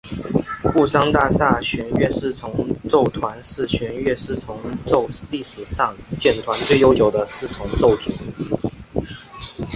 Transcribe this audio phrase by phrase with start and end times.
[0.73, 8.59] 布商大厦弦乐四重奏团是弦乐四重奏历史上建团最悠久的四重奏组。